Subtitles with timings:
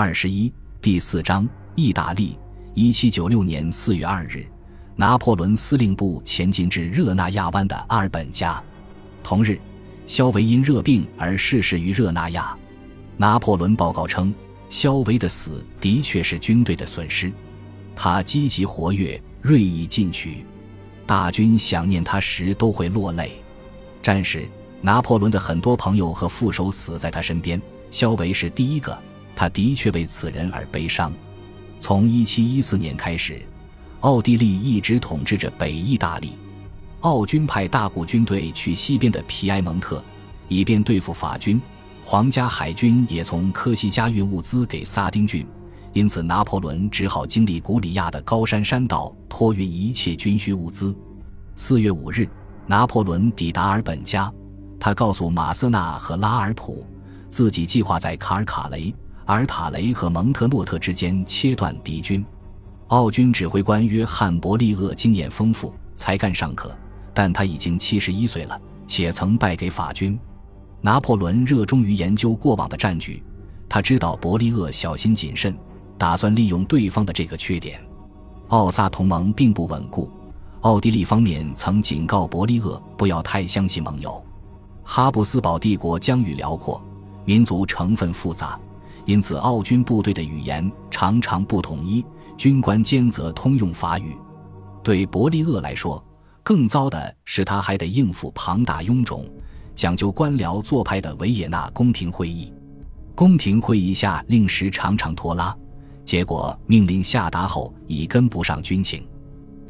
[0.00, 1.44] 二十一第四章
[1.74, 2.38] 意大利。
[2.72, 4.46] 一七九六年四月二日，
[4.94, 8.62] 拿破仑司令部前进至热那亚湾的阿尔本加。
[9.24, 9.58] 同日，
[10.06, 12.56] 肖维因热病而逝世于热那亚。
[13.16, 14.32] 拿破仑报告称，
[14.68, 17.32] 肖维的死的确是军队的损失。
[17.96, 20.46] 他积极活跃，锐意进取，
[21.08, 23.42] 大军想念他时都会落泪。
[24.00, 24.48] 战时，
[24.80, 27.60] 拿破仑的很多朋友和副手死在他身边，
[27.90, 28.96] 肖维是第一个。
[29.38, 31.12] 他的确为此人而悲伤。
[31.78, 33.40] 从1714年开始，
[34.00, 36.32] 奥地利一直统治着北意大利。
[37.02, 40.02] 奥军派大股军队去西边的皮埃蒙特，
[40.48, 41.60] 以便对付法军。
[42.02, 45.46] 皇家海军也从科西嘉运物资给萨丁郡，
[45.92, 50.92] 因此拿破仑只好经历古里亚的高山山道，托运一切军需物资。
[51.56, 52.28] 4月5日，
[52.66, 54.32] 拿破仑抵达尔本加，
[54.80, 56.84] 他告诉马瑟纳和拉尔普，
[57.30, 58.92] 自己计划在卡尔卡雷。
[59.28, 62.24] 尔塔雷和蒙特诺特之间切断敌军。
[62.86, 66.74] 奥军指挥官约翰·伯利厄经验丰富，才干尚可，
[67.12, 70.18] 但他已经七十一岁了，且曾败给法军。
[70.80, 73.22] 拿破仑热衷于研究过往的战局，
[73.68, 75.54] 他知道伯利厄小心谨慎，
[75.98, 77.78] 打算利用对方的这个缺点。
[78.46, 80.10] 奥萨同盟并不稳固，
[80.62, 84.24] 奥地利方面曾警告伯利厄不要太相信盟友。
[84.84, 86.82] 哈布斯堡帝国疆域辽阔，
[87.26, 88.58] 民族成分复杂。
[89.08, 92.04] 因此，奥军部队的语言常常不统一，
[92.36, 94.14] 军官间则通用法语。
[94.84, 96.04] 对伯利厄来说，
[96.42, 99.24] 更糟的是他还得应付庞大臃肿、
[99.74, 102.52] 讲究官僚做派的维也纳宫廷会议。
[103.14, 105.56] 宫廷会议下令时常常拖拉，
[106.04, 109.08] 结果命令下达后已跟不上军情。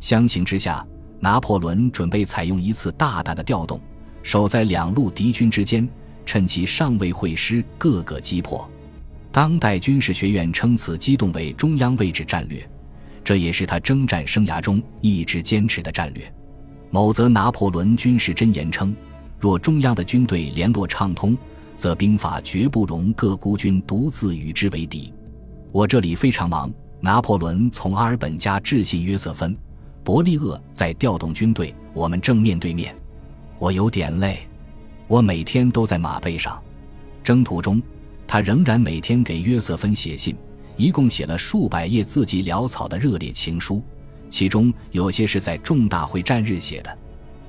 [0.00, 0.84] 相形之下，
[1.20, 3.80] 拿破仑准备采用一次大胆的调动，
[4.20, 5.88] 守在两路敌军之间，
[6.26, 8.68] 趁其尚未会师，各个击破。
[9.30, 12.68] 当代军事学院称此机动为中央位置战略，
[13.22, 16.32] 这也是他征战生涯中一直坚持的战略。
[16.90, 18.94] 某则拿破仑军事箴言称：
[19.38, 21.36] 若中央的军队联络畅通，
[21.76, 25.12] 则兵法绝不容各孤军独自与之为敌。
[25.70, 26.72] 我这里非常忙。
[27.00, 29.54] 拿破仑从阿尔本加致信约瑟芬·
[30.02, 32.92] 伯利厄，在调动军队，我们正面对面。
[33.60, 34.40] 我有点累，
[35.06, 36.60] 我每天都在马背上，
[37.22, 37.80] 征途中。
[38.28, 40.36] 他仍然每天给约瑟芬写信，
[40.76, 43.82] 一共写了数百页字迹潦草的热烈情书，
[44.28, 46.98] 其中有些是在重大会战日写的。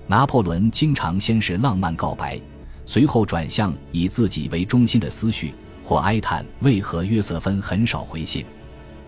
[0.07, 2.39] 拿破仑经常先是浪漫告白，
[2.85, 5.53] 随后转向以自己为中心的思绪，
[5.83, 8.45] 或哀叹为何约瑟芬很少回信。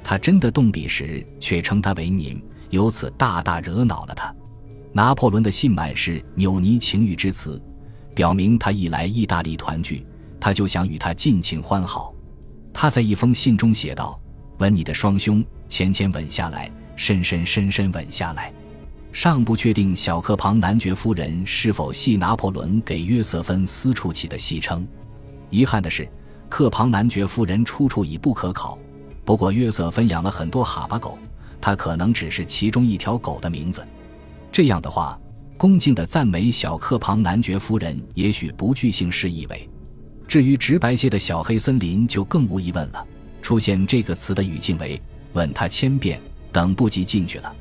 [0.04, 4.36] 他真的动笔时，却称他为您，由此大大惹恼了他。
[4.92, 7.60] 拿破仑的信满是扭捏情欲之词，
[8.14, 10.06] 表明他一来意大利团聚。
[10.42, 12.14] 他就想与他尽情欢好。
[12.74, 14.20] 他在一封信中写道
[14.58, 18.52] ：“吻你的双胸，浅浅吻下来，深深深深吻下来。”
[19.14, 24.88] 尚不确定小克庞男爵夫人是否系拿破仑给约瑟芬私处起的戏称。
[25.50, 26.10] 遗憾的是，
[26.48, 28.80] 克庞男爵夫人出处已不可考。
[29.26, 31.18] 不过约瑟芬养了很多哈巴狗，
[31.60, 33.86] 他可能只是其中一条狗的名字。
[34.50, 35.20] 这样的话，
[35.58, 39.70] 恭敬地赞美小克庞男爵夫人，也许不具姓氏意味。
[40.32, 43.06] 至于直白些的小黑森林，就更无疑问了。
[43.42, 44.98] 出现这个词的语境为
[45.36, 46.22] “吻他千遍”
[46.54, 47.54] 等不及进去了。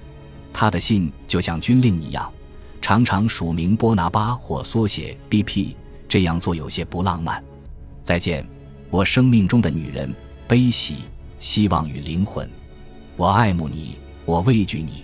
[0.53, 2.33] 他的信就像军令一样，
[2.81, 5.75] 常常署名波拿巴或缩写 B.P，
[6.09, 7.43] 这样做有些不浪漫。
[8.05, 8.47] 再见，
[8.89, 10.15] 我生命中的女人，
[10.47, 10.99] 悲喜、
[11.41, 12.49] 希望与灵魂。
[13.17, 15.03] 我爱慕你，我畏惧你。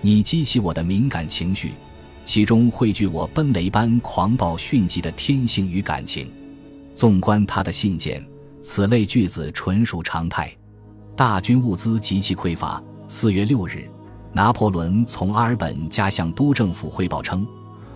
[0.00, 1.70] 你激起我的敏感情绪，
[2.24, 6.28] 其中汇聚我奔雷般狂暴迅疾的天性与感情。
[6.96, 8.26] 纵观他的信件，
[8.62, 10.50] 此类句子纯属常态。
[11.14, 12.82] 大军物资极其匮乏。
[13.06, 13.88] 四月六日，
[14.32, 17.46] 拿破仑从阿尔本加向都政府汇报称：“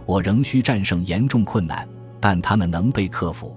[0.04, 1.88] 我仍需战胜严重困难，
[2.20, 3.56] 但他们能被克服。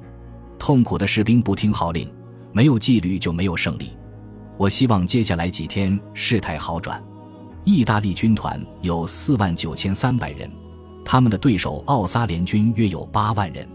[0.57, 2.09] 痛苦的士兵不听号令，
[2.53, 3.89] 没有纪律就没有胜利。
[4.57, 7.03] 我希望接下来几天事态好转。”
[7.65, 10.49] 意大利军团有四万九千三百人，
[11.03, 13.67] 他们的对手奥沙联军约有八万人。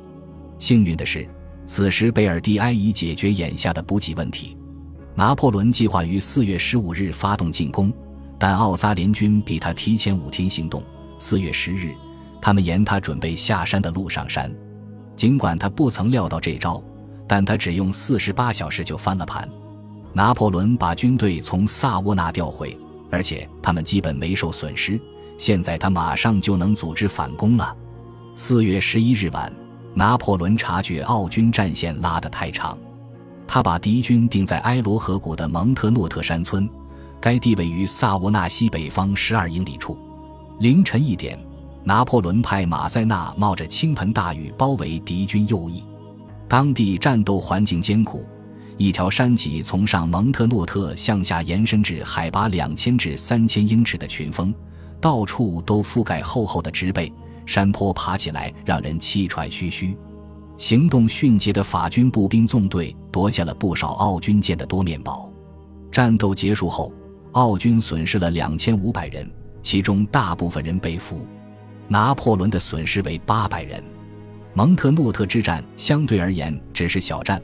[0.58, 1.28] 幸运的是。
[1.68, 4.56] 此时，贝尔蒂埃已解决眼下的补给问题。
[5.14, 7.92] 拿破仑计划于四月十五日发动进攻，
[8.38, 10.82] 但奥萨联军比他提前五天行动。
[11.18, 11.94] 四月十日，
[12.40, 14.50] 他们沿他准备下山的路上山。
[15.14, 16.82] 尽管他不曾料到这招，
[17.28, 19.46] 但他只用四十八小时就翻了盘。
[20.14, 22.74] 拿破仑把军队从萨沃纳调回，
[23.10, 24.98] 而且他们基本没受损失。
[25.36, 27.76] 现在他马上就能组织反攻了。
[28.34, 29.52] 四月十一日晚。
[29.98, 32.78] 拿破仑察觉奥军战线拉得太长，
[33.48, 36.70] 他把敌军定在埃罗河谷的蒙特诺特山村，
[37.20, 39.98] 该地位于萨沃纳西北方十二英里处。
[40.60, 41.36] 凌晨一点，
[41.82, 45.82] 拿破仑派马塞纳冒着倾盆大雨包围敌军右翼。
[46.46, 48.24] 当地战斗环境艰苦，
[48.76, 54.54] 一条山脊从上蒙特诺特向下延伸至海拔两千至三千英尺的群峰，
[55.00, 57.12] 到处都覆盖厚厚的植被，
[57.48, 59.96] 山坡爬起来让人气喘吁吁。
[60.58, 65.32] 行动迅捷的法军步兵纵队夺下了不少奥军舰的多面堡。
[65.90, 66.92] 战斗结束后，
[67.32, 69.26] 奥军损失了两千五百人。
[69.62, 71.26] 其中大部分人被俘，
[71.88, 73.82] 拿破仑的损失为八百人。
[74.52, 77.42] 蒙特诺特之战相对而言只是小战，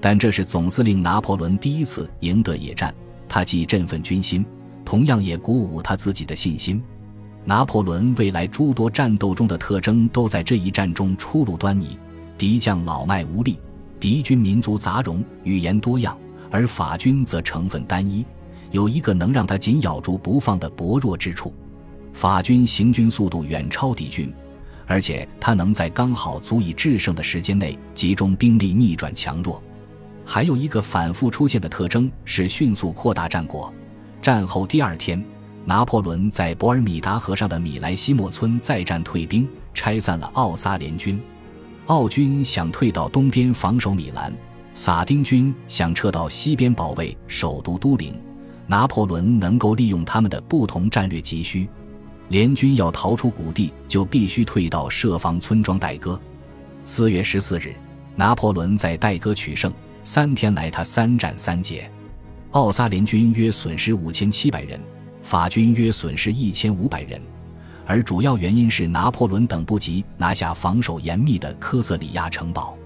[0.00, 2.92] 但这是总司令拿破仑第一次赢得野战，
[3.28, 4.44] 他既振奋军心，
[4.84, 6.82] 同样也鼓舞他自己的信心。
[7.46, 11.98] 拿破仑未来诸多战斗中的特征都在这一战中初露端倪：
[12.38, 13.58] 敌将老迈无力，
[14.00, 16.16] 敌军民族杂糅，语言多样，
[16.50, 18.24] 而法军则成分单一。
[18.70, 21.52] 有一个能让他紧咬住不放的薄弱之处，
[22.12, 24.32] 法军行军速度远超敌军，
[24.86, 29.62] 而且他能在刚好足以制胜的时间内集中兵力逆转强弱。
[30.24, 33.72] 还有一个反复出现的特征是迅速扩大战果。
[34.22, 35.22] 战后第二天，
[35.66, 41.20] 拿破仑在博尔米达河上的米莱西莫村再战退兵，拆散了奥萨联军。
[41.86, 44.32] 奥军想退到东边防守米兰，
[44.74, 48.14] 撒丁军想撤到西边保卫首都都灵。
[48.66, 51.68] 拿破仑能够利用他们的不同战略急需，
[52.28, 56.18] 联军要逃出谷地，就必须退到设防村庄戴戈。
[56.84, 57.74] 四月十四日，
[58.16, 59.72] 拿破仑在代戈取胜，
[60.02, 61.90] 三天来他三战三捷。
[62.52, 64.80] 奥萨联军约损失五千七百人，
[65.24, 67.18] 法军约损失一千五百人，
[67.86, 72.76] 而主要原因是拿破仑等不及拿下防守严密的科瑟里亚城堡。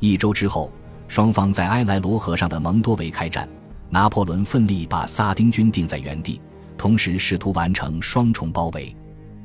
[0.00, 0.70] 一周之后，
[1.06, 3.48] 双方在埃莱罗河上的蒙多维开战。
[3.88, 6.40] 拿破仑奋力把萨丁军定在原地，
[6.76, 8.94] 同时试图完成双重包围。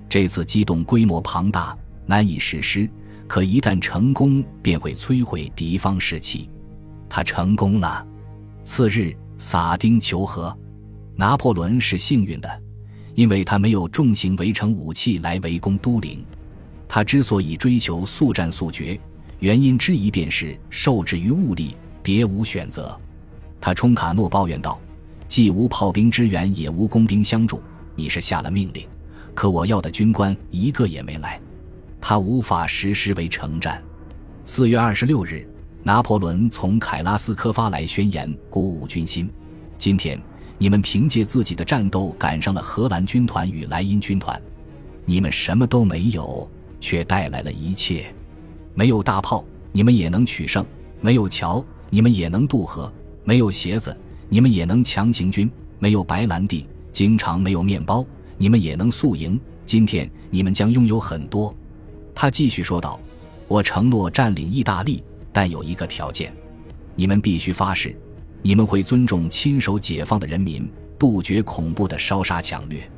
[0.09, 1.77] 这次机动规模庞大，
[2.07, 2.89] 难以实施，
[3.27, 6.49] 可一旦成功，便会摧毁敌方士气。
[7.07, 8.03] 他成功了。
[8.63, 10.57] 次日，萨丁求和。
[11.21, 12.49] 拿破仑是幸运的，
[13.13, 16.25] 因为他没有重型围城武器来围攻都灵。
[16.87, 18.99] 他之所以追求速战速决，
[19.37, 22.99] 原因之一便是受制于物力，别无选择。
[23.61, 24.81] 他冲卡诺抱怨道
[25.29, 27.61] ：“既无炮兵支援，也无工兵相助。
[27.93, 28.87] 你是下了命令，
[29.35, 31.39] 可我要的军官一个也没来，
[32.01, 33.79] 他无法实施围城战。”
[34.43, 35.47] 四月二十六日，
[35.83, 39.29] 拿破仑从凯拉斯科发来宣言，鼓舞军心
[39.77, 40.19] ：“今天
[40.61, 44.39] 你们凭借自己的战斗赶上了荷兰军团与莱茵军团，
[45.05, 46.47] 你们什么都没有，
[46.79, 48.13] 却带来了一切。
[48.75, 50.63] 没有大炮，你们也能取胜；
[50.99, 52.93] 没有桥，你们也能渡河。”
[53.25, 53.95] 没有鞋子，
[54.29, 55.49] 你们也能强行军；
[55.79, 58.05] 没有白兰地，经常没有面包，
[58.37, 59.41] 你们也能宿营。
[59.65, 61.51] 今天你们将拥有很多。
[62.13, 62.99] 他继续说道
[63.49, 65.03] ：“我承诺占领意大利，
[65.33, 66.31] 但有一个条件，
[66.95, 67.95] 你们必须发誓，
[68.41, 72.89] 你们会尊重亲手解放的人民，杜绝恐怖的烧杀抢掠。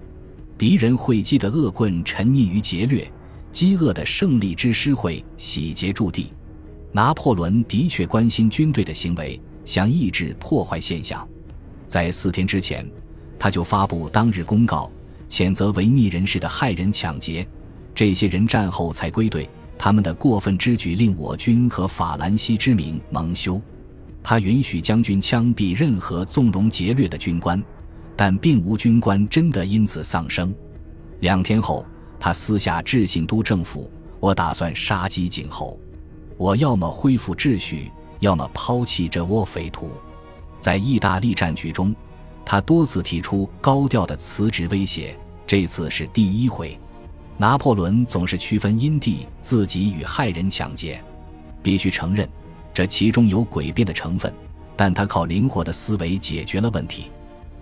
[0.58, 3.12] 敌人会击的恶棍沉溺于劫掠，
[3.52, 6.32] 饥饿的胜利之师会洗劫驻地。
[6.92, 11.26] 拿破仑的确关心军队的行为。”想抑制破坏现象，
[11.88, 12.86] 在四天之前，
[13.40, 14.92] 他就发布当日公告，
[15.30, 17.48] 谴责违逆人士的害人抢劫。
[17.96, 23.62] 这些人战后才归队，他们的过分之举令我军和法兰西之名蒙羞。
[24.24, 27.62] 他允许将军枪毙任何纵容劫掠的军官，
[28.16, 30.56] 但并无军官真的因此丧生。
[31.20, 31.86] 两天后，
[32.20, 35.78] 他私下致信都政府：“我打算杀鸡儆猴，
[36.38, 39.90] 我要么恢复秩序。”要么抛弃这窝匪徒，
[40.58, 41.94] 在意大利战局中，
[42.46, 45.14] 他多次提出高调的辞职威胁，
[45.46, 46.80] 这次是第一回。
[47.36, 51.04] 拿破仑总是区分因地自己与害人抢劫，
[51.62, 52.26] 必须承认，
[52.74, 54.34] 这其中有诡辩的成分，
[54.76, 57.12] 但他靠灵活的思维解决了问题。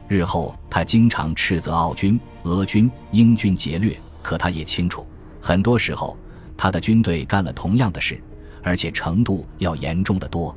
[0.07, 5.05] 日后他经常斥责奥军、俄军、英军劫掠，可他也清楚，
[5.41, 6.17] 很多时候
[6.55, 8.21] 他的军队干了同样的事。
[8.63, 10.55] 而且程度要严重的多，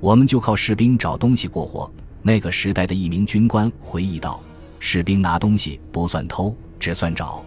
[0.00, 1.88] 我们就靠士兵找东西过活。
[2.20, 4.40] 那个时代的一名军官回忆道
[4.80, 7.44] ：“士兵拿东西不算偷，只算找。”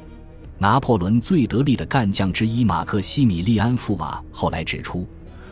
[0.57, 5.05] 拿破仑最得力的干将之一马克西米利安·富瓦后来指出，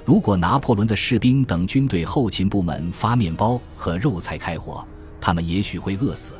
[0.07, 4.87] 如果拿破仑的士兵等军队后勤部门发面包和肉菜开火，
[5.19, 6.31] 他们也许会饿死。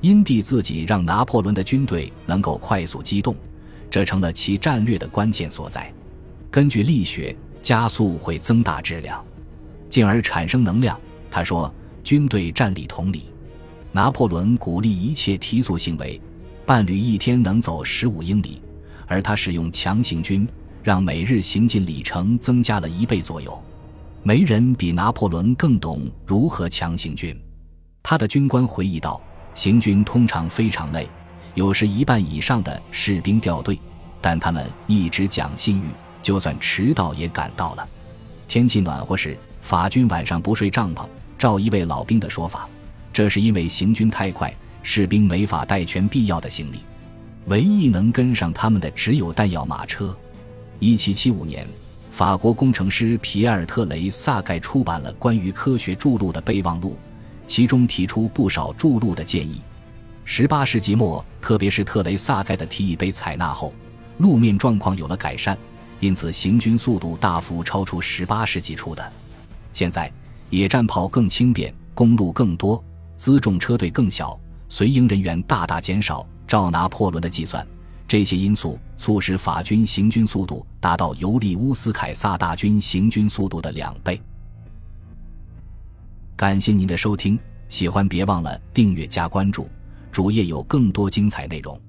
[0.00, 3.36] 因地自己让拿破仑的军队能够快速机动，
[3.90, 5.92] 这成了其战略的关键所在。
[6.50, 9.22] 根据力学，加速会增大质量。
[9.90, 10.98] 进而产生能量。
[11.30, 11.70] 他说
[12.02, 13.24] ：“军队战力同理。”
[13.92, 16.18] 拿破仑鼓励一切提速行为，
[16.64, 18.62] 伴侣一天能走十五英里，
[19.06, 20.48] 而他使用强行军，
[20.84, 23.60] 让每日行进里程增加了一倍左右。
[24.22, 27.36] 没人比拿破仑更懂如何强行军。
[28.02, 29.20] 他的军官回忆道
[29.54, 31.08] ：“行军通常非常累，
[31.54, 33.80] 有时一半以上的士兵掉队，
[34.20, 35.86] 但他们一直讲信誉，
[36.22, 37.88] 就算迟到也赶到了。
[38.46, 41.04] 天气暖和时，法军晚上不睡帐篷。”
[41.36, 42.66] 照一位老兵的说法，
[43.12, 46.78] 这是因为行军太快，士兵没法带全必要的行李，
[47.46, 50.16] 唯一能跟上他们的只有弹药马车。
[50.78, 51.66] 一七七五年，
[52.10, 56.96] 法国工程师皮埃尔·特雷萨盖出版了关于科学筑路的备忘录，
[57.46, 59.60] 其中提出不少筑路的建议。
[60.24, 63.72] 十八世纪末，特别是特雷萨盖的提议被采纳后，
[64.18, 65.56] 路面状况有了改善，
[66.00, 69.12] 因此行军速度大幅超出十八世纪初的。
[69.72, 70.10] 现在。
[70.50, 72.80] 野战炮更轻便，公路更多，
[73.18, 74.38] 辎重车队更小，
[74.68, 76.24] 随营人员大大减少。
[76.46, 77.66] 照拿破仑的计算，
[78.06, 84.20] 这些因素促使法军行军速度达到尤利乌斯·凯撒大军行军速度的两倍。
[86.36, 89.68] 感谢您的收听，喜欢别忘了订阅加关注，
[90.12, 91.80] 主页有更多精彩内容。